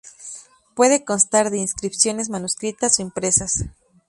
Puede 0.73 1.05
constar 1.05 1.51
de 1.51 1.59
inscripciones 1.59 2.27
manuscritas 2.29 2.97
o 2.97 3.03
impresas. 3.03 3.65